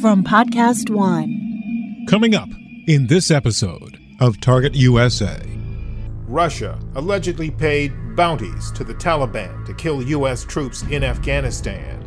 [0.00, 2.06] from Podcast One.
[2.08, 2.48] Coming up
[2.86, 5.40] in this episode of Target USA.
[6.26, 10.44] Russia allegedly paid bounties to the Taliban to kill U.S.
[10.44, 12.00] troops in Afghanistan.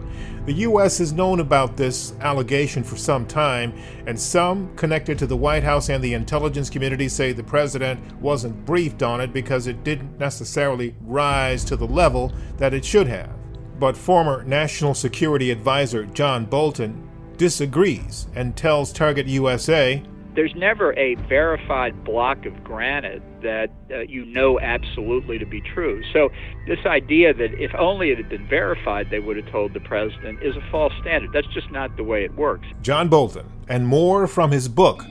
[0.45, 0.97] The U.S.
[0.97, 3.73] has known about this allegation for some time,
[4.05, 8.65] and some connected to the White House and the intelligence community say the president wasn't
[8.65, 13.31] briefed on it because it didn't necessarily rise to the level that it should have.
[13.79, 17.06] But former National Security Advisor John Bolton
[17.37, 20.03] disagrees and tells Target USA
[20.37, 26.03] there's never a verified block of granite that uh, you know absolutely to be true.
[26.13, 26.29] So,
[26.67, 30.43] this idea that if only it had been verified, they would have told the president
[30.43, 31.31] is a false standard.
[31.33, 32.67] That's just not the way it works.
[32.83, 35.03] John Bolton, and more from his book,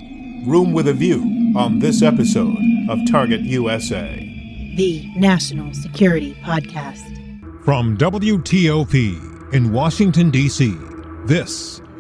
[0.47, 4.19] Room with a View, on this episode of Target USA,
[4.77, 7.03] the National Security Podcast.
[7.65, 10.73] From WTOP in Washington, D.C.,
[11.25, 11.81] this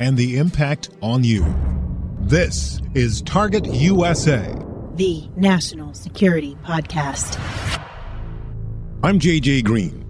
[0.00, 1.44] and the impact on you.
[2.20, 4.54] This is Target USA,
[4.94, 7.38] the National Security Podcast.
[9.02, 10.04] I'm JJ Green.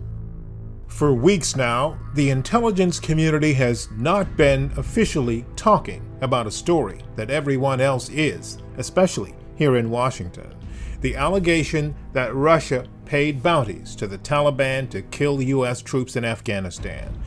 [0.86, 7.30] For weeks now, the intelligence community has not been officially talking about a story that
[7.30, 10.54] everyone else is, especially here in Washington.
[11.00, 15.82] The allegation that Russia paid bounties to the Taliban to kill U.S.
[15.82, 17.20] troops in Afghanistan.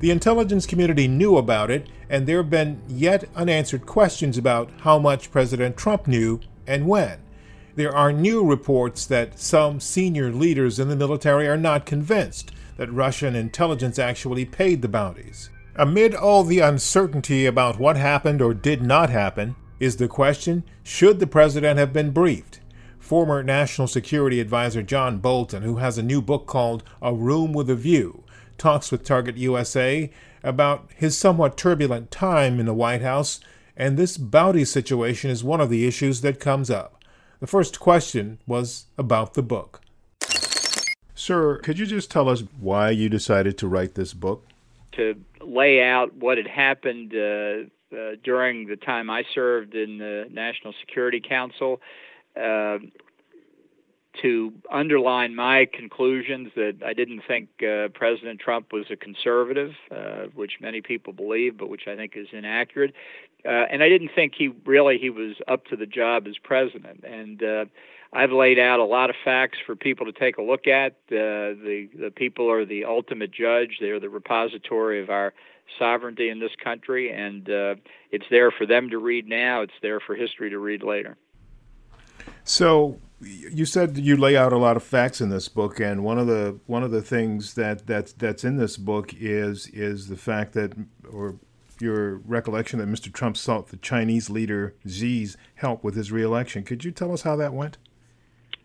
[0.00, 5.00] The intelligence community knew about it, and there have been yet unanswered questions about how
[5.00, 7.18] much President Trump knew and when.
[7.74, 12.92] There are new reports that some senior leaders in the military are not convinced that
[12.92, 15.50] Russian intelligence actually paid the bounties.
[15.74, 21.18] Amid all the uncertainty about what happened or did not happen, is the question should
[21.18, 22.60] the president have been briefed?
[23.00, 27.68] Former National Security Advisor John Bolton, who has a new book called A Room with
[27.68, 28.22] a View,
[28.56, 30.12] talks with Target USA
[30.44, 33.40] about his somewhat turbulent time in the White House,
[33.76, 37.02] and this bounty situation is one of the issues that comes up.
[37.40, 39.80] The first question was about the book.
[41.14, 44.46] Sir, could you just tell us why you decided to write this book?
[44.92, 50.26] To lay out what had happened uh, uh, during the time I served in the
[50.30, 51.80] National Security Council.
[52.36, 52.78] Uh,
[54.22, 60.26] to underline my conclusions that I didn't think uh, President Trump was a conservative, uh,
[60.34, 62.94] which many people believe, but which I think is inaccurate.
[63.44, 67.04] Uh, and I didn't think he really he was up to the job as president.
[67.04, 67.64] And uh,
[68.12, 70.92] I've laid out a lot of facts for people to take a look at.
[71.10, 73.78] Uh, the the people are the ultimate judge.
[73.80, 75.34] They are the repository of our
[75.78, 77.74] sovereignty in this country, and uh,
[78.10, 79.62] it's there for them to read now.
[79.62, 81.16] It's there for history to read later.
[82.44, 86.18] So you said you lay out a lot of facts in this book, and one
[86.18, 90.16] of the one of the things that that's that's in this book is is the
[90.16, 90.72] fact that
[91.10, 91.36] or
[91.80, 93.12] your recollection that Mr.
[93.12, 96.62] Trump sought the Chinese leader Xi's help with his reelection.
[96.62, 97.78] Could you tell us how that went?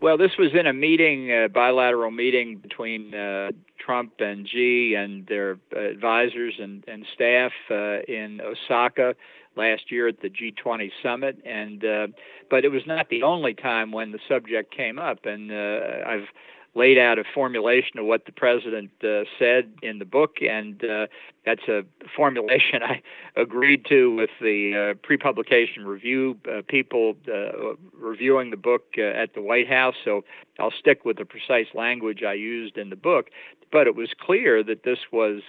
[0.00, 5.26] Well, this was in a meeting, a bilateral meeting between uh, Trump and Xi and
[5.26, 9.14] their advisors and, and staff uh, in Osaka
[9.56, 12.06] last year at the G20 summit, and uh,
[12.48, 16.28] but it was not the only time when the subject came up, and uh, I've
[16.74, 21.06] laid out a formulation of what the president uh, said in the book, and uh,
[21.44, 21.84] that's a
[22.16, 23.02] formulation I
[23.36, 29.34] agreed to with the uh, pre-publication review uh, people uh, reviewing the book uh, at
[29.34, 29.96] the White House.
[30.04, 30.24] So
[30.58, 33.30] I'll stick with the precise language I used in the book,
[33.72, 35.42] but it was clear that this was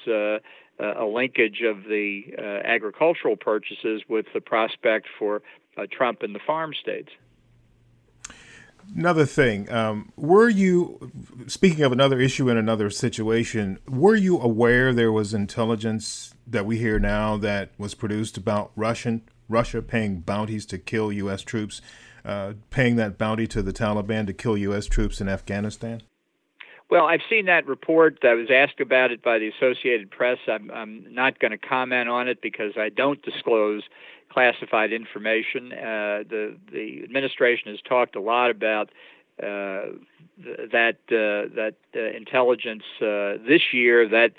[0.80, 5.42] a linkage of the uh, agricultural purchases with the prospect for
[5.78, 7.10] uh, Trump in the farm states.
[8.95, 11.12] Another thing, um, were you,
[11.48, 16.78] speaking of another issue in another situation, were you aware there was intelligence that we
[16.78, 21.42] hear now that was produced about Russian Russia paying bounties to kill U.S.
[21.42, 21.81] troops,
[22.25, 24.88] uh, paying that bounty to the Taliban to kill U.S.
[24.88, 26.01] troops in Afghanistan?
[26.92, 28.18] Well, I've seen that report.
[28.22, 30.40] I was asked about it by the Associated Press.
[30.46, 33.84] I'm, I'm not going to comment on it because I don't disclose
[34.30, 35.72] classified information.
[35.72, 38.90] Uh, the the administration has talked a lot about
[39.42, 39.96] uh,
[40.44, 44.10] th- that uh, that uh, intelligence uh, this year.
[44.10, 44.32] That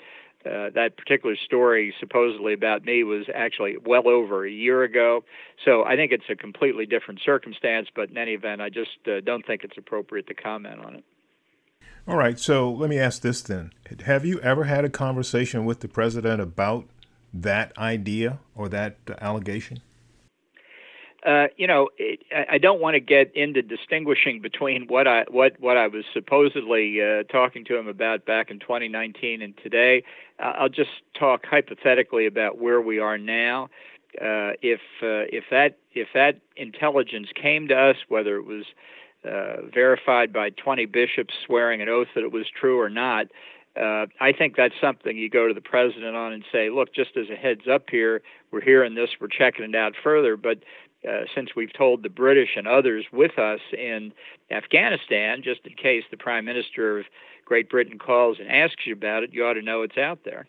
[0.45, 5.23] uh, that particular story, supposedly about me, was actually well over a year ago.
[5.65, 7.87] So I think it's a completely different circumstance.
[7.95, 8.91] But in any event, I just
[9.25, 11.03] don't think it's appropriate to comment on it.
[12.07, 12.37] All right.
[12.37, 13.71] So let me ask this then:
[14.05, 16.85] Have you ever had a conversation with the president about
[17.33, 19.81] that idea or that allegation?
[21.25, 22.19] Uh, you know, it,
[22.49, 26.99] I don't want to get into distinguishing between what I what what I was supposedly
[27.01, 30.03] uh, talking to him about back in 2019 and today.
[30.37, 33.69] Uh, I'll just talk hypothetically about where we are now.
[34.21, 38.65] Uh, if uh, if that if that intelligence came to us, whether it was
[39.25, 43.27] uh, verified by 20 bishops swearing an oath that it was true or not,
[43.75, 47.17] uh, I think that's something you go to the president on and say, look, just
[47.17, 48.21] as a heads up here,
[48.51, 50.37] we're hearing this, we're checking it out further.
[50.37, 50.59] But
[51.07, 54.13] uh, since we've told the British and others with us in
[54.51, 57.05] Afghanistan, just in case the Prime Minister of
[57.45, 60.45] Great Britain calls and asks you about it, you ought to know it's out there.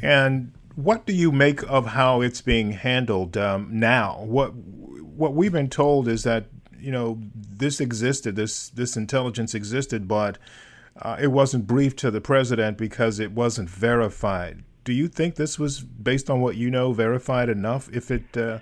[0.00, 4.22] And what do you make of how it's being handled um, now?
[4.22, 6.46] What what we've been told is that
[6.78, 10.38] you know this existed, this this intelligence existed, but
[11.00, 14.64] uh, it wasn't briefed to the president because it wasn't verified.
[14.84, 17.88] Do you think this was based on what you know verified enough?
[17.92, 18.58] If it uh,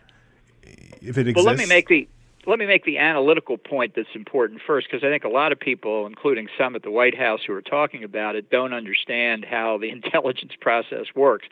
[0.63, 1.37] if it exists?
[1.37, 2.09] Well, let me make the
[2.47, 5.59] let me make the analytical point that's important first, because I think a lot of
[5.59, 9.79] people, including some at the White House who are talking about it, don't understand how
[9.79, 11.47] the intelligence process works.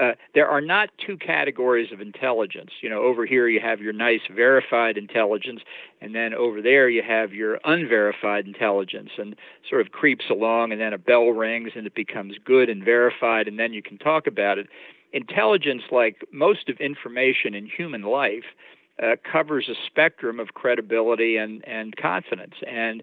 [0.00, 2.70] Uh, there are not two categories of intelligence.
[2.80, 5.60] You know, over here you have your nice verified intelligence,
[6.00, 9.36] and then over there you have your unverified intelligence, and
[9.68, 13.46] sort of creeps along, and then a bell rings, and it becomes good and verified,
[13.46, 14.68] and then you can talk about it.
[15.12, 18.44] Intelligence, like most of information in human life,
[19.02, 22.54] uh, covers a spectrum of credibility and, and confidence.
[22.66, 23.02] And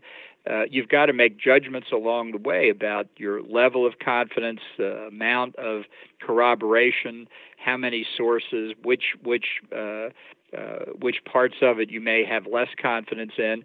[0.49, 5.07] uh, you've got to make judgments along the way about your level of confidence, the
[5.07, 5.83] amount of
[6.19, 7.27] corroboration,
[7.57, 10.09] how many sources, which which uh,
[10.57, 13.63] uh, which parts of it you may have less confidence in,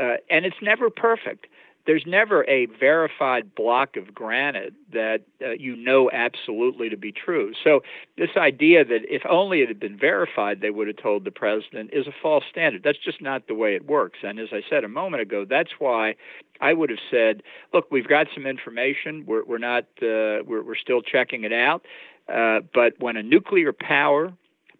[0.00, 1.46] uh, and it's never perfect
[1.86, 7.52] there's never a verified block of granite that uh, you know absolutely to be true.
[7.62, 7.80] So,
[8.16, 11.90] this idea that if only it had been verified, they would have told the president
[11.92, 12.82] is a false standard.
[12.82, 14.18] That's just not the way it works.
[14.22, 16.16] And as I said a moment ago, that's why
[16.60, 17.42] I would have said,
[17.72, 19.24] look, we've got some information.
[19.26, 21.84] We're, we're not, uh, we're, we're still checking it out.
[22.28, 24.32] Uh, but when a nuclear power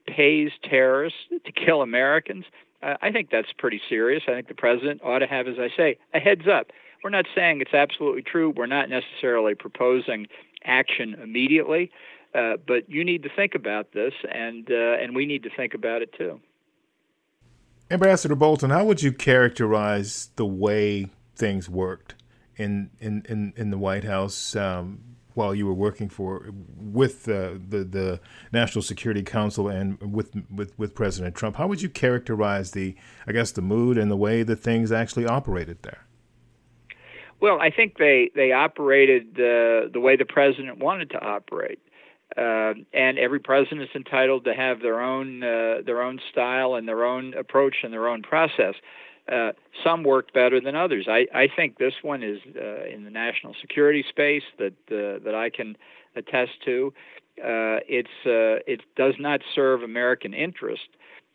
[0.06, 2.44] pays terrorists to kill Americans,
[2.82, 4.24] uh, I think that's pretty serious.
[4.26, 6.68] I think the president ought to have, as I say, a heads up
[7.02, 8.50] we're not saying it's absolutely true.
[8.50, 10.26] We're not necessarily proposing
[10.64, 11.90] action immediately,
[12.34, 15.74] uh, but you need to think about this, and uh, and we need to think
[15.74, 16.40] about it too.
[17.90, 22.14] Ambassador Bolton, how would you characterize the way things worked
[22.56, 27.50] in in in, in the White House um, while you were working for with uh,
[27.68, 28.20] the the
[28.52, 31.56] National Security Council and with with with President Trump?
[31.56, 32.96] How would you characterize the
[33.26, 36.05] I guess the mood and the way that things actually operated there?
[37.40, 41.80] Well, I think they they operated uh, the way the president wanted to operate,
[42.36, 46.88] uh, and every president is entitled to have their own uh, their own style and
[46.88, 48.74] their own approach and their own process.
[49.30, 49.50] Uh,
[49.82, 51.06] some work better than others.
[51.08, 55.34] I, I think this one is uh, in the national security space that uh, that
[55.34, 55.76] I can
[56.14, 56.94] attest to.
[57.36, 60.88] it's it does not serve American interest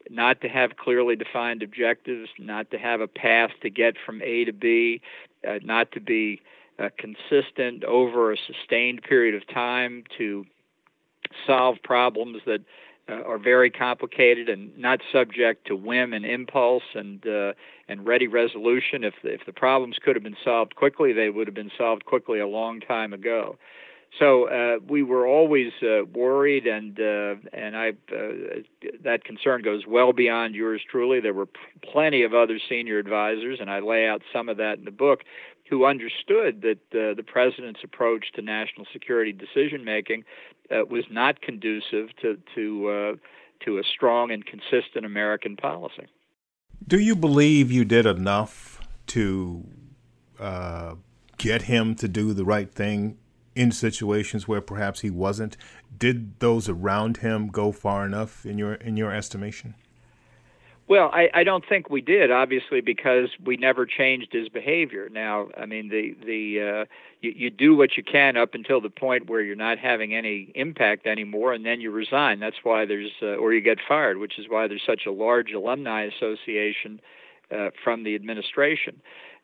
[0.09, 4.45] not to have clearly defined objectives, not to have a path to get from A
[4.45, 5.01] to B,
[5.47, 6.41] uh, not to be
[6.79, 10.45] uh, consistent over a sustained period of time to
[11.45, 12.61] solve problems that
[13.09, 17.53] uh, are very complicated and not subject to whim and impulse and uh,
[17.87, 19.03] and ready resolution.
[19.03, 22.39] If if the problems could have been solved quickly, they would have been solved quickly
[22.39, 23.57] a long time ago.
[24.19, 28.59] So uh, we were always uh, worried, and uh, and I uh,
[29.03, 31.21] that concern goes well beyond yours truly.
[31.21, 31.47] There were
[31.81, 35.21] plenty of other senior advisors, and I lay out some of that in the book,
[35.69, 40.25] who understood that uh, the president's approach to national security decision making
[40.69, 43.17] uh, was not conducive to to
[43.61, 46.07] to a strong and consistent American policy.
[46.85, 49.63] Do you believe you did enough to
[51.37, 53.17] get him to do the right thing
[53.55, 55.57] in situations where perhaps he wasn't.
[55.97, 59.75] Did those around him go far enough in your in your estimation?
[60.91, 65.07] Well, I, I don't think we did, obviously, because we never changed his behavior.
[65.09, 66.85] Now, I mean, the the uh,
[67.21, 70.51] you, you do what you can up until the point where you're not having any
[70.53, 72.41] impact anymore, and then you resign.
[72.41, 75.53] That's why there's uh, or you get fired, which is why there's such a large
[75.53, 76.99] alumni association
[77.51, 79.01] uh, from the administration.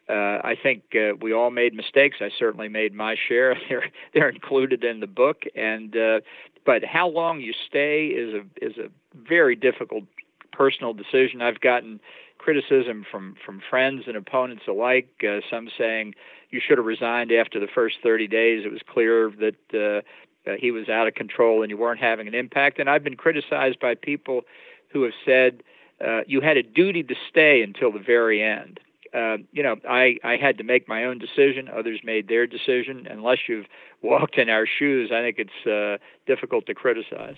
[0.09, 2.17] Uh, I think uh, we all made mistakes.
[2.21, 3.55] I certainly made my share.
[3.69, 6.19] They're they're included in the book, and uh,
[6.65, 10.05] but how long you stay is a is a very difficult
[10.51, 11.41] personal decision.
[11.41, 11.99] I've gotten
[12.37, 15.09] criticism from from friends and opponents alike.
[15.21, 16.15] Uh, some saying
[16.49, 18.65] you should have resigned after the first 30 days.
[18.65, 22.27] It was clear that uh, uh, he was out of control and you weren't having
[22.27, 22.79] an impact.
[22.79, 24.41] And I've been criticized by people
[24.89, 25.63] who have said
[26.05, 28.79] uh, you had a duty to stay until the very end.
[29.17, 31.69] Uh, you know, I, I had to make my own decision.
[31.69, 33.07] Others made their decision.
[33.09, 33.65] Unless you've
[34.03, 35.97] walked in our shoes, I think it's uh,
[36.27, 37.35] difficult to criticize.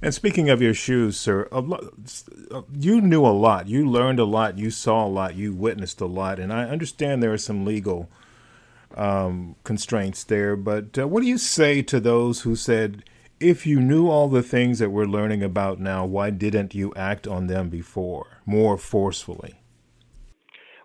[0.00, 1.48] And speaking of your shoes, sir,
[2.72, 3.68] you knew a lot.
[3.68, 4.58] You learned a lot.
[4.58, 5.36] You saw a lot.
[5.36, 6.40] You witnessed a lot.
[6.40, 8.08] And I understand there are some legal
[8.96, 10.56] um, constraints there.
[10.56, 13.04] But uh, what do you say to those who said,
[13.38, 17.26] if you knew all the things that we're learning about now, why didn't you act
[17.26, 19.61] on them before more forcefully?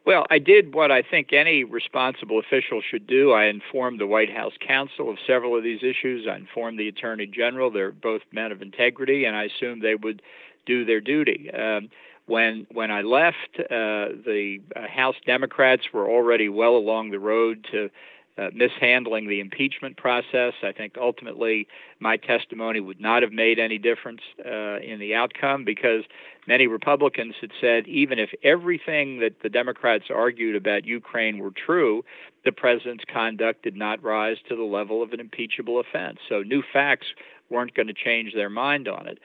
[0.08, 3.34] Well, I did what I think any responsible official should do.
[3.34, 6.26] I informed the White House counsel of several of these issues.
[6.32, 7.70] I informed the Attorney General.
[7.70, 10.22] They're both men of integrity, and I assumed they would
[10.66, 11.52] do their duty.
[11.52, 11.90] Um,
[12.26, 17.68] when when I left, uh, the uh, House Democrats were already well along the road
[17.74, 17.90] to
[18.38, 20.54] uh, mishandling the impeachment process.
[20.64, 21.68] I think ultimately
[22.00, 26.04] my testimony would not have made any difference uh, in the outcome because
[26.48, 32.04] many Republicans had said even if everything that the Democrats argued about Ukraine were true,
[32.46, 36.18] the president's conduct did not rise to the level of an impeachable offense.
[36.28, 37.08] So new facts
[37.50, 39.20] weren't going to change their mind on it.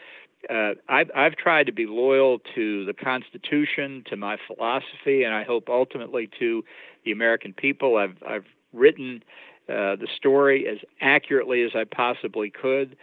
[0.51, 5.45] Uh, I've, I've tried to be loyal to the Constitution, to my philosophy, and I
[5.45, 6.65] hope ultimately to
[7.05, 7.97] the American people.
[7.97, 9.23] I've, I've written
[9.69, 12.97] uh, the story as accurately as I possibly could.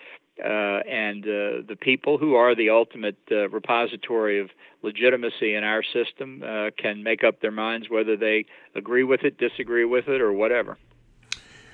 [0.44, 4.50] Uh, and uh, the people who are the ultimate uh, repository of
[4.82, 9.38] legitimacy in our system uh, can make up their minds whether they agree with it,
[9.38, 10.78] disagree with it, or whatever.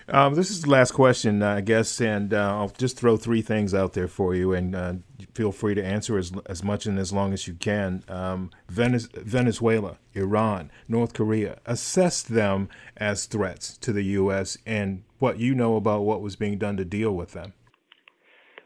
[0.08, 3.74] Um, this is the last question, I guess, and uh, I'll just throw three things
[3.74, 4.94] out there for you, and uh,
[5.34, 8.04] feel free to answer as as much and as long as you can.
[8.08, 14.60] Um, Venezuela, Iran, North Korea, assess them as threats to the U.S.
[14.64, 17.54] and what you know about what was being done to deal with them.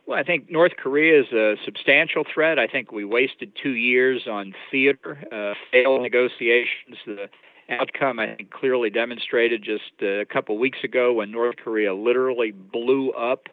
[0.09, 2.57] Well, I think North Korea is a substantial threat.
[2.57, 6.97] I think we wasted two years on theater, uh, failed negotiations.
[7.05, 7.29] The
[7.69, 13.11] outcome, I think, clearly demonstrated just a couple weeks ago when North Korea literally blew
[13.11, 13.49] up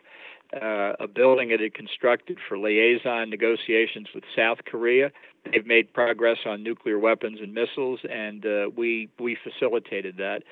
[0.54, 5.12] uh, a building it had constructed for liaison negotiations with South Korea.
[5.44, 10.42] They've made progress on nuclear weapons and missiles, and uh, we we facilitated that.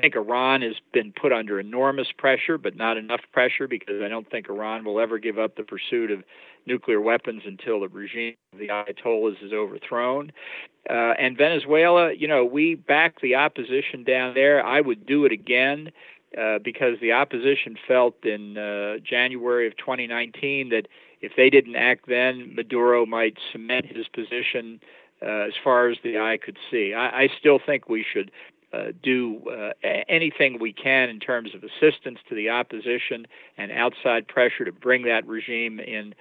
[0.00, 4.28] Think Iran has been put under enormous pressure, but not enough pressure because I don't
[4.30, 6.24] think Iran will ever give up the pursuit of
[6.66, 10.32] nuclear weapons until the regime of the Ayatollahs is overthrown.
[10.88, 14.64] Uh, and Venezuela, you know, we back the opposition down there.
[14.64, 15.90] I would do it again.
[16.36, 20.86] Uh, because the opposition felt in uh, January of 2019 that
[21.22, 24.78] if they didn't act then, Maduro might cement his position
[25.22, 26.92] uh, as far as the eye could see.
[26.92, 28.30] I, I still think we should
[28.72, 29.72] uh, do uh,
[30.08, 35.04] anything we can in terms of assistance to the opposition and outside pressure to bring
[35.04, 36.14] that regime in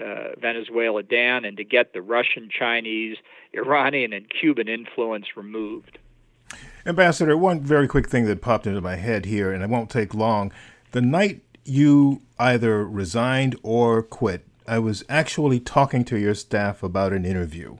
[0.00, 3.16] uh, Venezuela down and to get the Russian, Chinese,
[3.54, 5.98] Iranian, and Cuban influence removed.
[6.86, 10.14] Ambassador, one very quick thing that popped into my head here, and it won't take
[10.14, 10.52] long.
[10.90, 17.12] The night you either resigned or quit, I was actually talking to your staff about
[17.12, 17.78] an interview.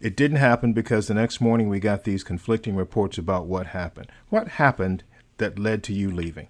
[0.00, 4.10] It didn't happen because the next morning we got these conflicting reports about what happened.
[4.28, 5.02] What happened
[5.38, 6.48] that led to you leaving?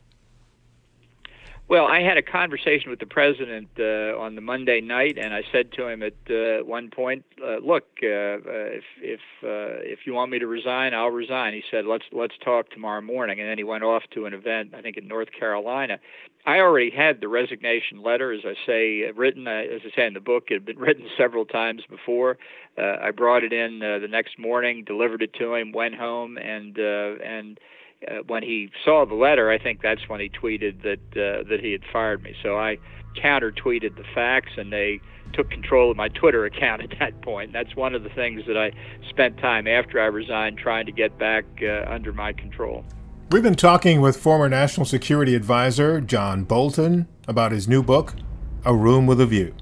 [1.68, 5.42] Well, I had a conversation with the president uh, on the Monday night, and I
[5.52, 10.06] said to him at uh, one point, uh, "Look, uh, uh, if if uh, if
[10.06, 13.46] you want me to resign, I'll resign." He said, "Let's let's talk tomorrow morning," and
[13.46, 15.98] then he went off to an event, I think in North Carolina.
[16.46, 19.46] I already had the resignation letter, as I say, written.
[19.46, 22.38] as I say in the book, it had been written several times before.
[22.78, 27.60] I brought it in the next morning, delivered it to him, went home, and and
[28.06, 31.60] uh, when he saw the letter, I think that's when he tweeted that uh, that
[31.60, 32.34] he had fired me.
[32.42, 32.78] So I
[33.20, 35.00] counter tweeted the facts, and they
[35.32, 37.52] took control of my Twitter account at that point.
[37.52, 38.72] That's one of the things that I
[39.08, 42.84] spent time after I resigned trying to get back uh, under my control.
[43.30, 48.14] We've been talking with former National Security Advisor John Bolton about his new book,
[48.64, 49.54] A Room with a View.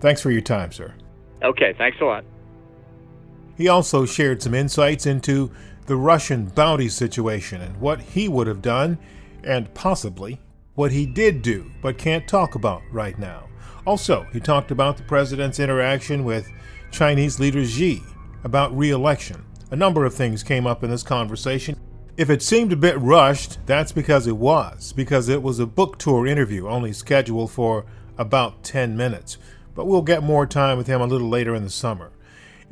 [0.00, 0.94] Thanks for your time, sir.
[1.42, 2.24] Okay, thanks a lot.
[3.56, 5.52] He also shared some insights into
[5.86, 8.98] the Russian bounty situation and what he would have done,
[9.44, 10.40] and possibly
[10.74, 13.48] what he did do but can't talk about right now.
[13.86, 16.48] Also, he talked about the president's interaction with
[16.90, 18.02] Chinese leader Xi
[18.44, 19.44] about re election.
[19.70, 21.76] A number of things came up in this conversation.
[22.16, 25.98] If it seemed a bit rushed, that's because it was, because it was a book
[25.98, 27.86] tour interview only scheduled for
[28.18, 29.38] about 10 minutes.
[29.74, 32.12] But we'll get more time with him a little later in the summer.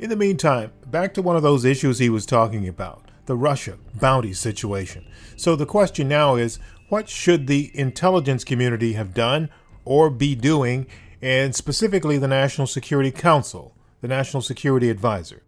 [0.01, 3.77] In the meantime, back to one of those issues he was talking about the Russia
[3.93, 5.05] bounty situation.
[5.37, 6.57] So the question now is
[6.89, 9.51] what should the intelligence community have done
[9.85, 10.87] or be doing,
[11.21, 15.43] and specifically the National Security Council, the National Security Advisor?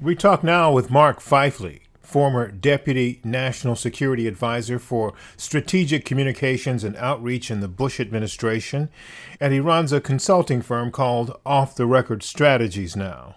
[0.00, 6.96] We talk now with Mark Pfeifle, former Deputy National Security Advisor for Strategic Communications and
[6.96, 8.88] Outreach in the Bush administration,
[9.38, 13.36] and he runs a consulting firm called Off the Record Strategies now.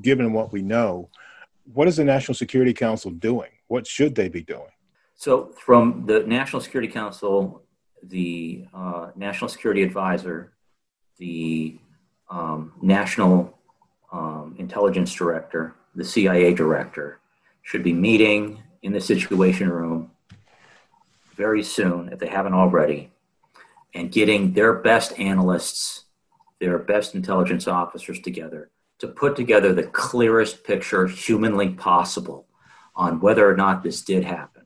[0.00, 1.10] Given what we know,
[1.72, 3.50] what is the National Security Council doing?
[3.68, 4.70] What should they be doing?
[5.16, 7.62] So, from the National Security Council,
[8.02, 10.52] the uh, National Security Advisor,
[11.18, 11.78] the
[12.30, 13.58] um, National
[14.12, 17.20] um, Intelligence Director, the CIA Director,
[17.62, 20.10] should be meeting in the Situation Room
[21.36, 23.10] very soon, if they haven't already,
[23.94, 26.04] and getting their best analysts,
[26.60, 28.70] their best intelligence officers together
[29.00, 32.46] to put together the clearest picture humanly possible
[32.94, 34.64] on whether or not this did happen.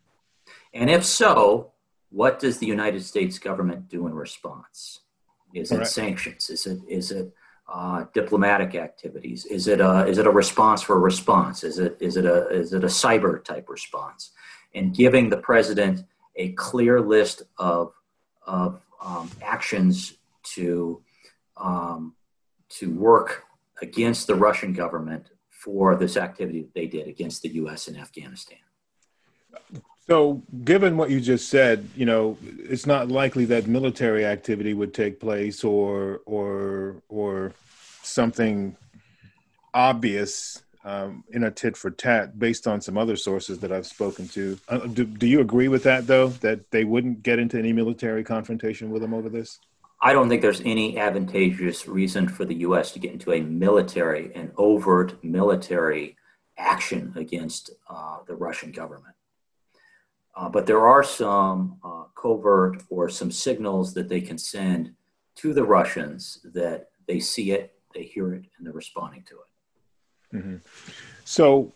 [0.73, 1.73] And if so,
[2.11, 5.01] what does the United States government do in response?
[5.55, 6.51] Is it sanctions?
[6.51, 7.33] Is it is it
[7.73, 9.47] uh, diplomatic activities?
[9.47, 11.63] Is it a is it a response for a response?
[11.63, 14.33] Is it is it a is it a cyber type response?
[14.75, 17.93] And giving the president a clear list of
[18.45, 20.15] of um, actions
[20.55, 21.01] to
[21.57, 22.15] um,
[22.71, 23.44] to work
[23.81, 27.89] against the Russian government for this activity that they did against the U.S.
[27.89, 28.59] in Afghanistan.
[30.07, 34.93] So, given what you just said, you know, it's not likely that military activity would
[34.93, 37.55] take place, or or or
[38.03, 38.77] something
[39.73, 44.29] obvious um, in a tit for tat, based on some other sources that I've spoken
[44.29, 44.59] to.
[44.69, 48.23] Uh, do, do you agree with that, though, that they wouldn't get into any military
[48.23, 49.59] confrontation with them over this?
[50.05, 52.93] I don't think there's any advantageous reason for the U.S.
[52.93, 56.19] to get into a military, an overt military
[56.59, 59.15] action against uh, the Russian government.
[60.37, 64.93] Uh, but there are some uh, covert or some signals that they can send
[65.37, 70.37] to the Russians that they see it, they hear it, and they're responding to it.
[70.37, 70.57] Mm-hmm.
[71.25, 71.73] So,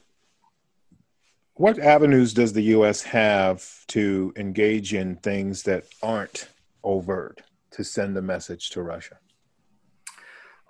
[1.54, 3.02] what avenues does the U.S.
[3.04, 6.48] have to engage in things that aren't
[6.84, 7.40] overt?
[7.72, 9.18] To send a message to Russia?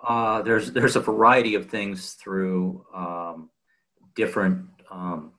[0.05, 3.49] Uh, there's there's a variety of things through um,
[4.15, 5.33] different um,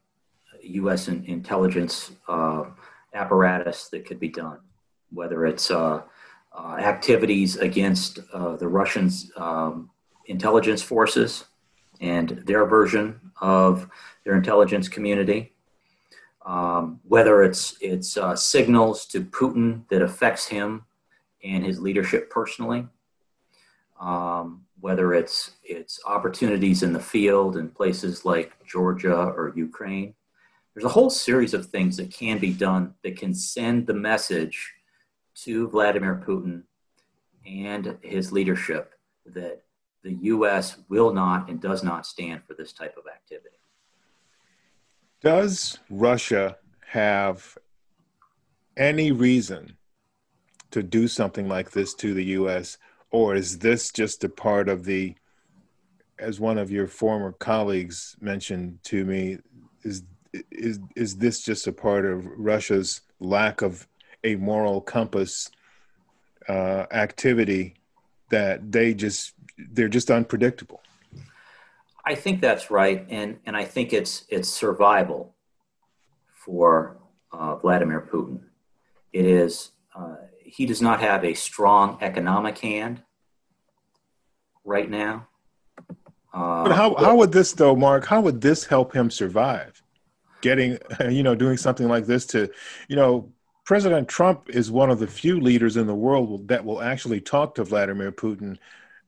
[0.62, 1.08] U.S.
[1.08, 2.64] In, intelligence uh,
[3.14, 4.58] apparatus that could be done,
[5.12, 6.02] whether it's uh,
[6.52, 9.90] uh activities against uh, the Russians' um,
[10.26, 11.44] intelligence forces
[12.00, 13.88] and their version of
[14.24, 15.54] their intelligence community,
[16.44, 20.84] um, whether it's it's uh, signals to Putin that affects him
[21.44, 22.86] and his leadership personally.
[24.00, 30.14] Um, whether it's it's opportunities in the field in places like Georgia or Ukraine,
[30.74, 34.72] there's a whole series of things that can be done that can send the message
[35.34, 36.62] to Vladimir Putin
[37.46, 38.94] and his leadership
[39.26, 39.62] that
[40.02, 40.76] the U.S.
[40.88, 43.56] will not and does not stand for this type of activity.
[45.20, 47.58] Does Russia have
[48.76, 49.76] any reason
[50.70, 52.78] to do something like this to the U.S.,
[53.10, 55.14] or is this just a part of the,
[56.18, 59.38] as one of your former colleagues mentioned to me,
[59.82, 60.04] is
[60.52, 63.88] is is this just a part of Russia's lack of
[64.22, 65.50] a moral compass
[66.48, 67.74] uh, activity
[68.30, 70.80] that they just they're just unpredictable?
[72.04, 75.34] I think that's right, and and I think it's it's survival
[76.32, 76.96] for
[77.32, 78.40] uh, Vladimir Putin.
[79.12, 80.16] It is uh,
[80.50, 83.02] he does not have a strong economic hand
[84.64, 85.28] right now.
[86.32, 88.06] Uh, but how, how would this though, Mark?
[88.06, 89.82] How would this help him survive?
[90.40, 92.50] Getting, you know, doing something like this to,
[92.88, 93.32] you know,
[93.64, 97.54] President Trump is one of the few leaders in the world that will actually talk
[97.54, 98.58] to Vladimir Putin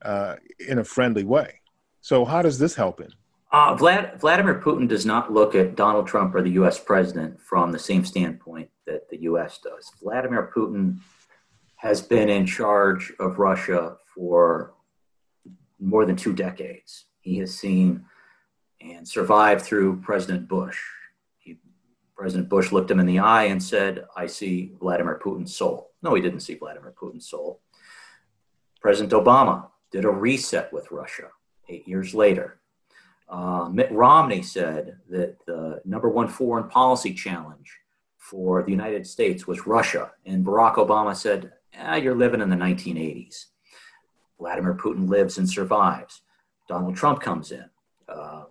[0.03, 1.59] uh, in a friendly way.
[2.01, 3.11] So how does this help him?
[3.51, 6.79] Uh, Vlad, Vladimir Putin does not look at Donald Trump or the U.S.
[6.79, 9.59] president from the same standpoint that the U.S.
[9.59, 9.91] does.
[10.01, 10.97] Vladimir Putin
[11.83, 14.73] has been in charge of Russia for
[15.81, 17.07] more than two decades.
[17.19, 18.05] He has seen
[18.79, 20.79] and survived through President Bush.
[21.39, 21.59] He,
[22.15, 25.91] President Bush looked him in the eye and said, I see Vladimir Putin's soul.
[26.01, 27.59] No, he didn't see Vladimir Putin's soul.
[28.79, 31.31] President Obama did a reset with Russia
[31.67, 32.61] eight years later.
[33.27, 37.77] Uh, Mitt Romney said that the number one foreign policy challenge
[38.17, 40.13] for the United States was Russia.
[40.25, 43.45] And Barack Obama said, eh, You're living in the 1980s.
[44.39, 46.21] Vladimir Putin lives and survives.
[46.67, 47.65] Donald Trump comes in.
[48.07, 48.43] Uh,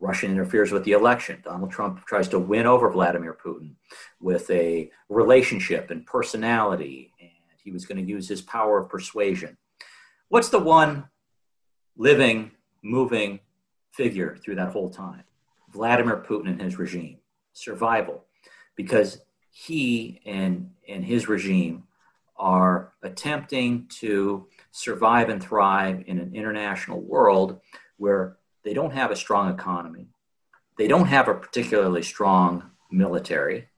[0.00, 1.40] Russia interferes with the election.
[1.44, 3.74] Donald Trump tries to win over Vladimir Putin
[4.20, 7.30] with a relationship and personality, and
[7.62, 9.56] he was going to use his power of persuasion.
[10.28, 11.08] What's the one
[11.96, 12.50] living,
[12.82, 13.40] moving
[13.92, 15.24] figure through that whole time?
[15.70, 17.18] Vladimir Putin and his regime.
[17.52, 18.24] Survival
[18.76, 21.84] because he and, and his regime
[22.36, 27.60] are attempting to survive and thrive in an international world
[27.96, 30.08] where they don't have a strong economy,
[30.78, 33.68] they don't have a particularly strong military,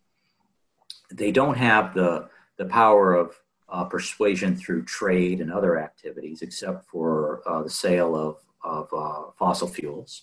[1.12, 3.36] they don't have the, the power of
[3.68, 9.30] uh, persuasion through trade and other activities, except for uh, the sale of, of uh,
[9.38, 10.22] fossil fuels.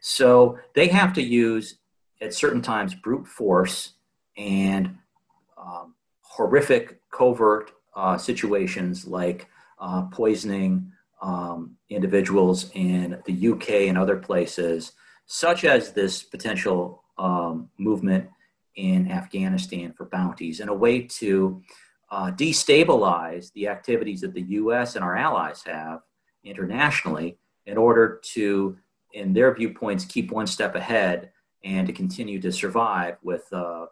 [0.00, 1.76] So they have to use,
[2.20, 3.94] at certain times, brute force
[4.36, 4.98] and
[5.56, 9.46] um, horrific covert uh, situations like
[9.78, 10.90] uh, poisoning
[11.22, 14.92] um, individuals in the UK and other places,
[15.26, 18.28] such as this potential um, movement
[18.76, 21.62] in Afghanistan for bounties, and a way to
[22.10, 26.00] uh, destabilize the activities that the US and our allies have
[26.42, 28.76] internationally in order to,
[29.12, 31.30] in their viewpoints, keep one step ahead
[31.62, 33.86] and to continue to survive with uh,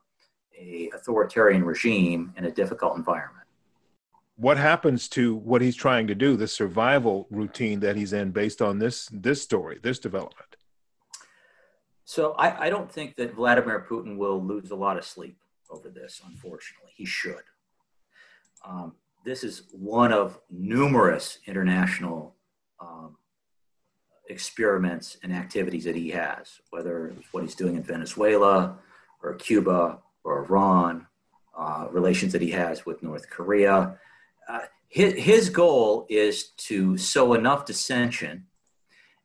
[0.59, 3.47] a authoritarian regime in a difficult environment.
[4.37, 8.63] What happens to what he's trying to do, the survival routine that he's in based
[8.63, 10.57] on this this story, this development?
[12.05, 15.37] So I, I don't think that Vladimir Putin will lose a lot of sleep
[15.71, 16.93] over this, unfortunately.
[16.95, 17.45] He should.
[18.67, 22.35] Um, this is one of numerous international
[22.81, 23.17] um,
[24.29, 28.79] experiments and activities that he has, whether it's what he's doing in Venezuela
[29.23, 31.07] or Cuba or Iran,
[31.57, 33.99] uh, relations that he has with North Korea.
[34.49, 38.47] Uh, his, his goal is to sow enough dissension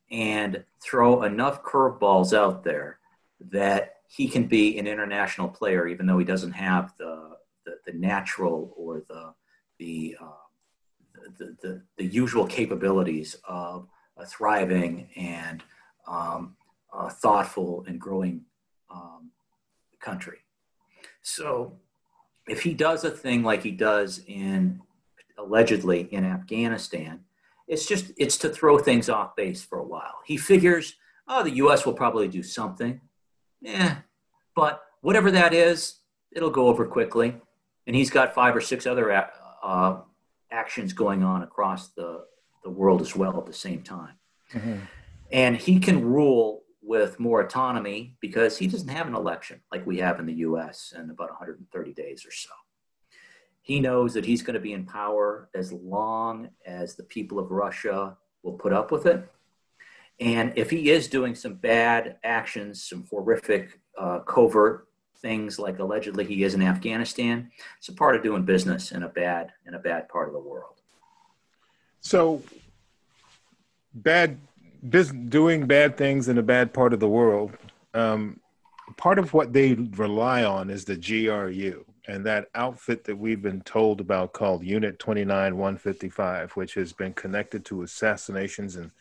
[0.09, 2.99] and throw enough curveballs out there
[3.39, 7.93] that he can be an international player, even though he doesn't have the, the, the
[7.93, 9.33] natural or the,
[9.79, 15.63] the, uh, the, the, the, usual capabilities of a thriving and
[16.07, 16.55] um,
[17.11, 18.41] thoughtful and growing
[18.89, 19.31] um,
[19.99, 20.37] country.
[21.27, 21.73] So
[22.47, 24.81] if he does a thing like he does in
[25.37, 27.25] allegedly in Afghanistan,
[27.67, 30.19] it's just it's to throw things off base for a while.
[30.25, 30.95] He figures,
[31.27, 31.85] oh, the U.S.
[31.85, 33.01] will probably do something,
[33.59, 33.97] yeah,
[34.55, 35.95] but whatever that is,
[36.31, 37.35] it'll go over quickly.
[37.85, 39.11] And he's got five or six other
[39.61, 39.97] uh,
[40.49, 42.23] actions going on across the
[42.63, 44.15] the world as well at the same time,
[44.53, 44.77] mm-hmm.
[45.33, 49.97] and he can rule with more autonomy because he doesn't have an election like we
[49.97, 52.49] have in the US in about 130 days or so.
[53.61, 57.51] He knows that he's going to be in power as long as the people of
[57.51, 59.29] Russia will put up with it.
[60.21, 66.23] And if he is doing some bad actions, some horrific uh, covert things like allegedly
[66.23, 69.79] he is in Afghanistan, it's a part of doing business in a bad in a
[69.79, 70.81] bad part of the world.
[71.99, 72.41] So
[73.93, 74.37] bad
[75.29, 77.57] doing bad things in a bad part of the world,
[77.93, 78.39] um,
[78.95, 83.61] part of what they rely on is the GRU and that outfit that we've been
[83.61, 88.91] told about called Unit 29 155, which has been connected to assassinations and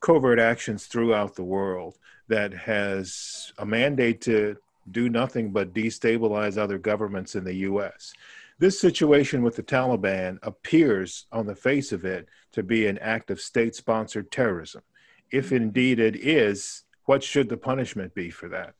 [0.00, 4.56] covert actions throughout the world, that has a mandate to
[4.92, 8.14] do nothing but destabilize other governments in the US.
[8.58, 13.30] This situation with the Taliban appears on the face of it to be an act
[13.30, 14.82] of state sponsored terrorism
[15.30, 18.74] if indeed it is, what should the punishment be for that?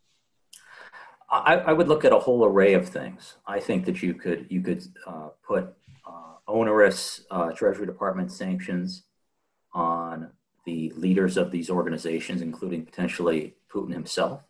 [1.31, 3.37] I, I would look at a whole array of things.
[3.47, 5.75] I think that you could you could uh, put
[6.07, 9.05] uh, onerous uh, Treasury Department sanctions
[9.75, 10.31] on
[10.65, 14.43] the leaders of these organizations, including potentially Putin himself.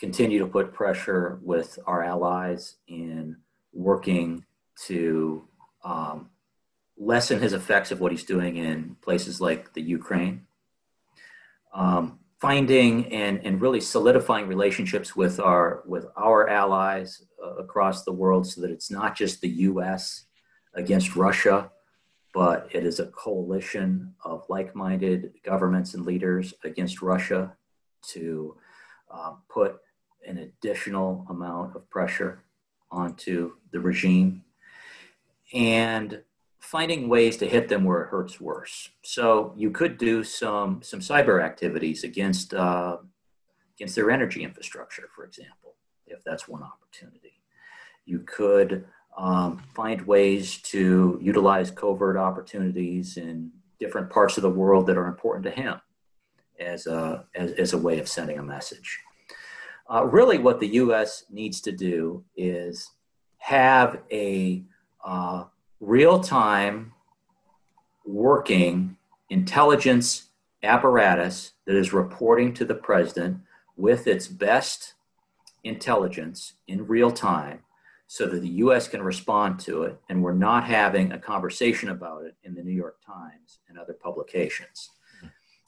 [0.00, 3.36] Continue to put pressure with our allies in
[3.72, 4.44] working
[4.86, 5.46] to
[5.84, 6.30] um,
[6.98, 10.46] lessen his effects of what he's doing in places like the Ukraine
[11.76, 18.12] um, finding and, and really solidifying relationships with our with our allies uh, across the
[18.12, 20.24] world so that it's not just the US
[20.74, 21.70] against Russia
[22.36, 27.56] but it is a coalition of like-minded governments and leaders against Russia
[28.02, 28.54] to
[29.10, 29.78] uh, put
[30.26, 32.44] an additional amount of pressure
[32.90, 34.44] onto the regime.
[35.54, 36.22] And
[36.66, 38.90] finding ways to hit them where it hurts worse.
[39.02, 42.96] So you could do some some cyber activities against uh,
[43.76, 45.74] against their energy infrastructure, for example,
[46.06, 47.40] if that's one opportunity.
[48.04, 48.84] You could
[49.16, 55.06] um, find ways to utilize covert opportunities in different parts of the world that are
[55.06, 55.80] important to him
[56.58, 58.98] as a, as, as a way of sending a message.
[59.92, 61.24] Uh, really, what the U.S.
[61.30, 62.90] needs to do is
[63.38, 64.64] have a
[65.04, 65.44] uh,
[65.80, 66.92] real time
[68.04, 68.96] working
[69.30, 70.28] intelligence
[70.62, 73.38] apparatus that is reporting to the president
[73.76, 74.94] with its best
[75.64, 77.60] intelligence in real time
[78.06, 82.24] so that the US can respond to it and we're not having a conversation about
[82.24, 84.90] it in the New York Times and other publications.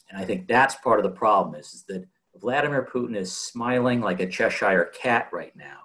[0.08, 4.00] And I think that's part of the problem is, is that Vladimir Putin is smiling
[4.00, 5.80] like a Cheshire cat right now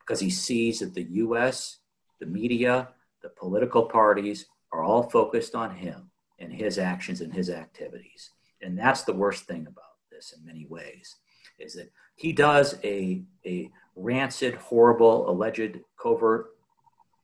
[0.00, 1.78] because he sees that the US,
[2.18, 2.88] the media,
[3.22, 8.30] the political parties are all focused on him and his actions and his activities.
[8.60, 11.16] And that's the worst thing about this in many ways
[11.58, 16.50] is that he does a, a rancid, horrible, alleged covert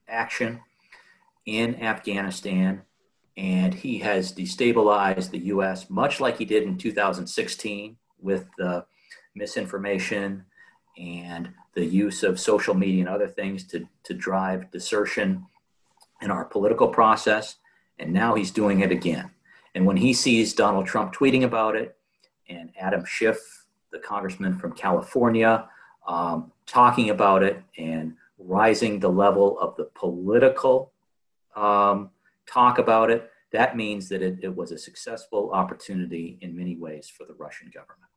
[0.08, 0.61] action
[1.46, 2.82] in Afghanistan,
[3.37, 5.88] and he has destabilized the U.S.
[5.88, 8.84] much like he did in 2016 with the
[9.34, 10.44] misinformation
[10.98, 15.46] and the use of social media and other things to, to drive desertion
[16.22, 17.57] in our political process.
[17.98, 19.31] And now he's doing it again.
[19.74, 21.96] And when he sees Donald Trump tweeting about it
[22.48, 23.38] and Adam Schiff,
[23.92, 25.68] the congressman from California,
[26.07, 30.92] um, talking about it and rising the level of the political
[31.57, 32.11] um,
[32.46, 37.09] talk about it, that means that it, it, was a successful opportunity in many ways
[37.09, 38.11] for the Russian government.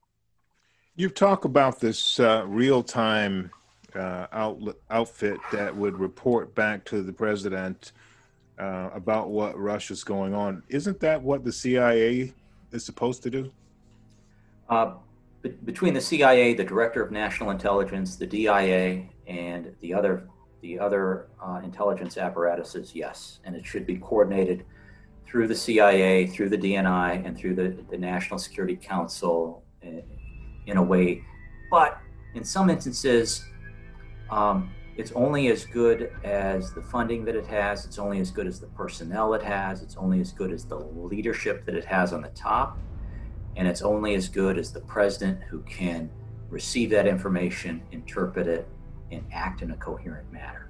[0.95, 3.51] You've talked about this uh, real time
[3.95, 7.91] uh, outlet, outfit that would report back to the president
[8.59, 10.63] uh, about what Russia's going on.
[10.69, 12.33] Isn't that what the CIA
[12.71, 13.51] is supposed to do?
[14.69, 14.93] Uh,
[15.65, 20.27] between the CIA, the Director of National Intelligence, the DIA, and the other
[20.61, 24.63] the other uh, intelligence apparatuses, yes, and it should be coordinated
[25.25, 30.03] through the CIA, through the DNI, and through the, the National Security Council in,
[30.67, 31.23] in a way.
[31.71, 31.97] But
[32.35, 33.43] in some instances,
[34.31, 37.85] um, it's only as good as the funding that it has.
[37.85, 39.81] It's only as good as the personnel it has.
[39.81, 42.77] It's only as good as the leadership that it has on the top
[43.55, 46.09] and it's only as good as the president who can
[46.49, 48.67] receive that information, interpret it,
[49.11, 50.69] and act in a coherent manner.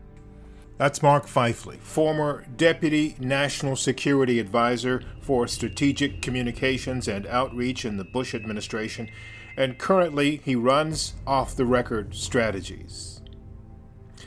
[0.78, 8.04] That's Mark Pfeifle, former Deputy National Security Advisor for Strategic Communications and Outreach in the
[8.04, 9.10] Bush administration,
[9.56, 13.21] and currently he runs Off the Record Strategies.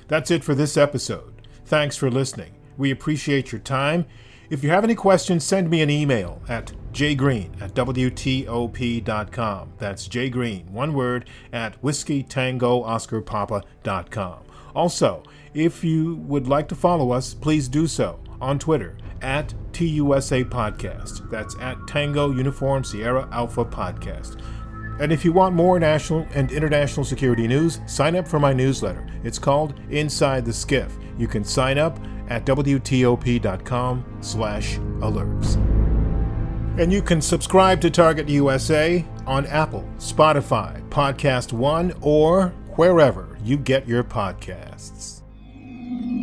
[0.09, 1.33] That's it for this episode.
[1.65, 2.55] Thanks for listening.
[2.77, 4.07] We appreciate your time.
[4.51, 9.73] If you have any questions, send me an email at jgreen at WTOP.com.
[9.79, 14.39] That's jgreen, one word, at whiskey tango oscar papa.com.
[14.75, 15.23] Also,
[15.55, 21.31] if you would like to follow us, please do so on Twitter at TUSA Podcast.
[21.31, 24.43] That's at Tango Uniform Sierra Alpha Podcast.
[25.01, 29.07] And if you want more national and international security news, sign up for my newsletter.
[29.25, 30.91] It's called Inside the SCIF.
[31.19, 35.57] You can sign up at WTOP.com slash alerts.
[36.79, 43.57] And you can subscribe to Target USA on Apple, Spotify, Podcast One, or wherever you
[43.57, 45.23] get your podcasts.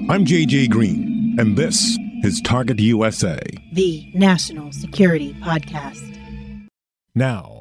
[0.10, 3.39] I'm JJ Green, and this is Target USA,
[3.73, 6.67] the national security podcast.
[7.15, 7.61] Now,